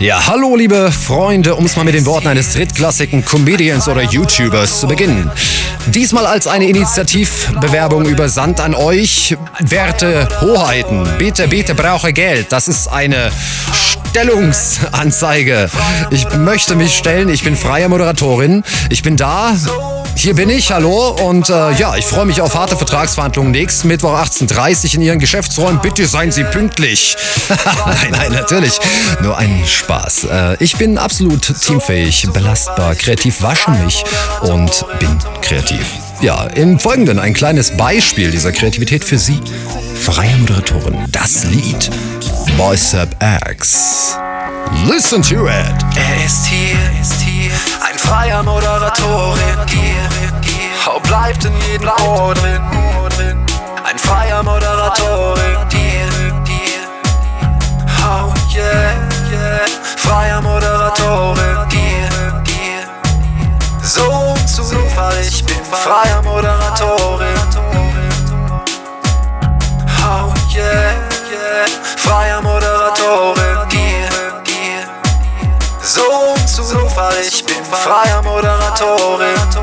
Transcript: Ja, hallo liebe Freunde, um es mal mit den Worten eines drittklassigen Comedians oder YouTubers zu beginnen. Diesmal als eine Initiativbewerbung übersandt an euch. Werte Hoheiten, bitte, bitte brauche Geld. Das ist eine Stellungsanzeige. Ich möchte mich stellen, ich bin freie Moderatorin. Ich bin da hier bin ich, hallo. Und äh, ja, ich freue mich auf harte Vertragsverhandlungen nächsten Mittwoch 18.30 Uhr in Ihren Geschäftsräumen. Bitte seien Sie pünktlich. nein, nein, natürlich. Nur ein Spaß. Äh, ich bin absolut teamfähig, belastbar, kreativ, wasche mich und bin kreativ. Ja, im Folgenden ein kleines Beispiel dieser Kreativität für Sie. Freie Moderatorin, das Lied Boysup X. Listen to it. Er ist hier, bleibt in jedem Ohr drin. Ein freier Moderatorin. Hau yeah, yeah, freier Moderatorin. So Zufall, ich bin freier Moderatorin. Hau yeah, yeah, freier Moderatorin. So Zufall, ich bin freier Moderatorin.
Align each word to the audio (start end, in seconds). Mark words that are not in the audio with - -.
Ja, 0.00 0.26
hallo 0.26 0.56
liebe 0.56 0.90
Freunde, 0.90 1.54
um 1.56 1.66
es 1.66 1.76
mal 1.76 1.84
mit 1.84 1.94
den 1.94 2.06
Worten 2.06 2.28
eines 2.28 2.54
drittklassigen 2.54 3.22
Comedians 3.22 3.86
oder 3.86 4.00
YouTubers 4.00 4.80
zu 4.80 4.88
beginnen. 4.88 5.30
Diesmal 5.88 6.24
als 6.24 6.46
eine 6.46 6.64
Initiativbewerbung 6.70 8.06
übersandt 8.06 8.60
an 8.60 8.74
euch. 8.74 9.36
Werte 9.58 10.26
Hoheiten, 10.40 11.06
bitte, 11.18 11.48
bitte 11.48 11.74
brauche 11.74 12.14
Geld. 12.14 12.46
Das 12.50 12.66
ist 12.66 12.88
eine 12.88 13.30
Stellungsanzeige. 14.08 15.68
Ich 16.10 16.26
möchte 16.34 16.76
mich 16.76 16.96
stellen, 16.96 17.28
ich 17.28 17.44
bin 17.44 17.54
freie 17.54 17.86
Moderatorin. 17.90 18.64
Ich 18.88 19.02
bin 19.02 19.18
da 19.18 19.54
hier 20.16 20.34
bin 20.34 20.50
ich, 20.50 20.70
hallo. 20.70 21.16
Und 21.22 21.48
äh, 21.48 21.72
ja, 21.72 21.96
ich 21.96 22.06
freue 22.06 22.26
mich 22.26 22.40
auf 22.40 22.54
harte 22.54 22.76
Vertragsverhandlungen 22.76 23.52
nächsten 23.52 23.88
Mittwoch 23.88 24.14
18.30 24.14 24.84
Uhr 24.88 24.94
in 24.94 25.02
Ihren 25.02 25.18
Geschäftsräumen. 25.18 25.80
Bitte 25.80 26.06
seien 26.06 26.32
Sie 26.32 26.44
pünktlich. 26.44 27.16
nein, 27.86 28.10
nein, 28.10 28.32
natürlich. 28.32 28.78
Nur 29.22 29.36
ein 29.36 29.62
Spaß. 29.66 30.24
Äh, 30.24 30.56
ich 30.60 30.76
bin 30.76 30.98
absolut 30.98 31.52
teamfähig, 31.60 32.28
belastbar, 32.32 32.94
kreativ, 32.94 33.42
wasche 33.42 33.70
mich 33.70 34.04
und 34.42 34.84
bin 34.98 35.18
kreativ. 35.42 35.86
Ja, 36.20 36.44
im 36.54 36.78
Folgenden 36.78 37.18
ein 37.18 37.32
kleines 37.32 37.76
Beispiel 37.76 38.30
dieser 38.30 38.52
Kreativität 38.52 39.04
für 39.04 39.18
Sie. 39.18 39.40
Freie 39.94 40.36
Moderatorin, 40.36 41.06
das 41.10 41.44
Lied 41.44 41.90
Boysup 42.56 43.08
X. 43.50 44.16
Listen 44.86 45.22
to 45.22 45.46
it. 45.46 45.74
Er 45.96 46.24
ist 46.24 46.46
hier, 46.46 46.76
bleibt 51.30 51.44
in 51.44 51.56
jedem 51.70 51.88
Ohr 51.88 52.34
drin. 52.34 52.60
Ein 53.84 53.98
freier 53.98 54.42
Moderatorin. 54.42 55.56
Hau 58.02 58.32
yeah, 58.54 58.94
yeah, 59.30 59.66
freier 59.96 60.40
Moderatorin. 60.40 61.56
So 63.82 64.34
Zufall, 64.46 65.14
ich 65.22 65.44
bin 65.44 65.56
freier 65.64 66.22
Moderatorin. 66.22 67.28
Hau 70.02 70.32
yeah, 70.54 70.94
yeah, 71.30 71.66
freier 71.96 72.40
Moderatorin. 72.40 73.58
So 75.82 76.34
Zufall, 76.46 77.14
ich 77.22 77.44
bin 77.44 77.64
freier 77.64 78.22
Moderatorin. 78.22 79.59